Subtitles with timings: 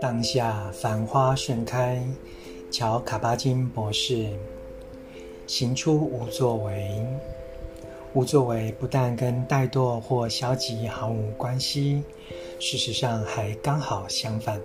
[0.00, 2.02] 当下繁花盛开，
[2.70, 4.28] 乔卡巴金博士
[5.46, 7.04] 行出无作为。
[8.14, 12.02] 无作为不但跟怠惰或消极毫无关系，
[12.58, 14.58] 事实上还刚好相反。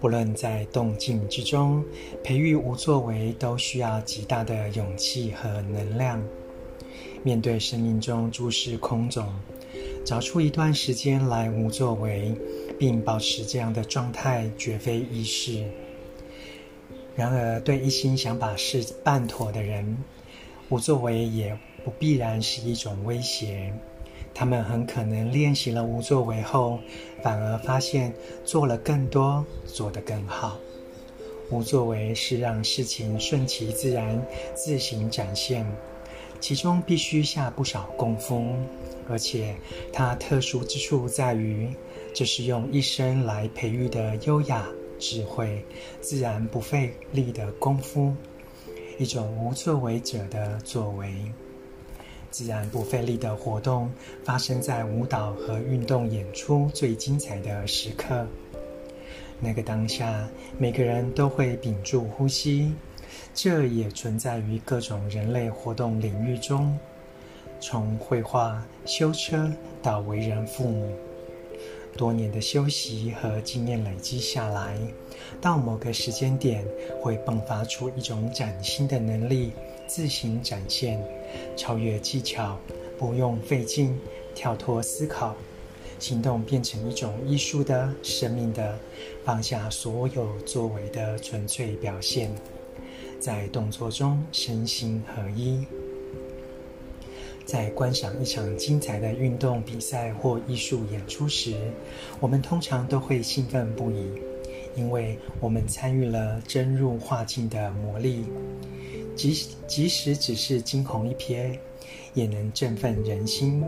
[0.00, 1.84] 不论在动静之中，
[2.22, 6.20] 培育无作为都需要极大的勇气和能量。
[7.22, 9.26] 面对生命中诸事空种，
[10.08, 12.34] 找出一段时间来无作为，
[12.78, 15.62] 并保持这样的状态，绝非易事。
[17.14, 19.98] 然而，对一心想把事办妥的人，
[20.70, 23.70] 无作为也不必然是一种威胁。
[24.32, 26.78] 他们很可能练习了无作为后，
[27.22, 28.14] 反而发现
[28.46, 30.56] 做了更多，做得更好。
[31.50, 35.66] 无作为是让事情顺其自然、自行展现，
[36.40, 38.56] 其中必须下不少功夫。
[39.08, 39.54] 而且
[39.92, 41.68] 它特殊之处在于，
[42.14, 44.66] 这是用一生来培育的优雅、
[44.98, 45.64] 智慧、
[46.00, 48.14] 自然不费力的功夫，
[48.98, 51.12] 一种无作为者的作为。
[52.30, 53.90] 自然不费力的活动，
[54.22, 58.26] 发生在舞蹈和运动演出最精彩的时刻。
[59.40, 60.28] 那个当下，
[60.58, 62.70] 每个人都会屏住呼吸。
[63.32, 66.78] 这也存在于各种人类活动领域中，
[67.60, 69.50] 从绘画、修车
[69.82, 70.90] 到为人父母。
[71.96, 74.78] 多年的修习和经验累积下来，
[75.40, 76.64] 到某个时间点，
[77.00, 79.50] 会迸发出一种崭新的能力，
[79.88, 81.02] 自行展现。
[81.56, 82.56] 超越技巧，
[82.98, 83.98] 不用费劲，
[84.34, 85.34] 跳脱思考，
[85.98, 88.78] 行动变成一种艺术的、生命的，
[89.24, 92.30] 放下所有作为的纯粹表现，
[93.18, 95.66] 在动作中身心合一。
[97.48, 101.56] 在观赏一场精彩的运动比赛或艺术演出时，
[102.20, 104.04] 我们通常都会兴奋不已，
[104.76, 108.26] 因为我们参与了真入化境的魔力。
[109.16, 109.32] 即
[109.66, 111.58] 即使只是惊鸿一瞥，
[112.12, 113.64] 也能振奋人心。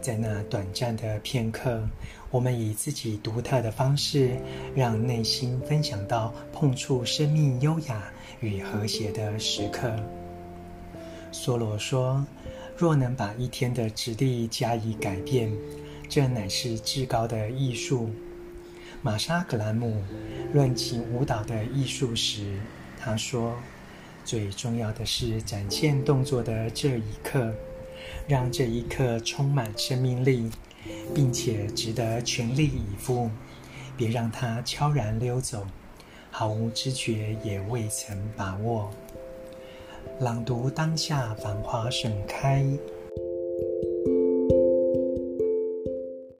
[0.00, 1.86] 在那短暂的片刻，
[2.30, 4.30] 我们以自己独特的方式，
[4.74, 8.10] 让内心分享到碰触生命优雅
[8.40, 9.94] 与和谐的时刻。
[11.32, 12.22] 梭罗说
[12.82, 15.52] ：“若能把一天的质地加以改变，
[16.08, 18.10] 这乃是至高的艺术。”
[19.02, 20.02] 玛莎·格兰姆
[20.52, 22.58] 论及舞蹈的艺术时，
[22.98, 23.54] 他说。
[24.24, 27.52] 最重要的是展现动作的这一刻，
[28.28, 30.48] 让这一刻充满生命力，
[31.12, 33.30] 并且值得全力以赴。
[33.96, 35.66] 别让它悄然溜走，
[36.30, 38.90] 毫无知觉也未曾把握。
[40.20, 42.64] 朗读当下，繁花盛开。